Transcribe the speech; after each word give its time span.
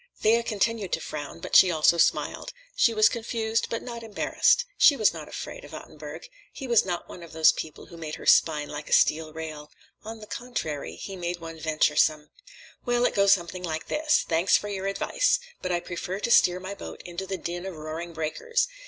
Thea 0.19 0.41
continued 0.41 0.91
to 0.93 0.99
frown, 0.99 1.41
but 1.41 1.55
she 1.55 1.69
also 1.69 1.99
smiled. 1.99 2.53
She 2.75 2.91
was 2.91 3.07
confused, 3.07 3.67
but 3.69 3.83
not 3.83 4.01
embarrassed. 4.01 4.65
She 4.75 4.97
was 4.97 5.13
not 5.13 5.29
afraid 5.29 5.63
of 5.63 5.75
Ottenburg. 5.75 6.27
He 6.51 6.65
was 6.65 6.83
not 6.83 7.07
one 7.07 7.21
of 7.21 7.33
those 7.33 7.51
people 7.51 7.85
who 7.85 7.97
made 7.97 8.15
her 8.15 8.25
spine 8.25 8.67
like 8.67 8.89
a 8.89 8.93
steel 8.93 9.31
rail. 9.31 9.69
On 10.03 10.19
the 10.19 10.25
contrary, 10.25 10.95
he 10.95 11.15
made 11.15 11.37
one 11.39 11.59
venturesome. 11.59 12.31
"Well, 12.83 13.05
it 13.05 13.13
goes 13.13 13.33
something 13.33 13.61
like 13.61 13.89
this: 13.89 14.25
_Thanks 14.27 14.57
for 14.57 14.69
your 14.69 14.87
advice! 14.87 15.37
But 15.61 15.71
I 15.71 15.79
prefer 15.79 16.19
to 16.21 16.31
steer 16.31 16.59
my 16.59 16.73
boat 16.73 17.03
into 17.05 17.27
the 17.27 17.37
din 17.37 17.67
of 17.67 17.75
roaring 17.75 18.11
breakers. 18.11 18.67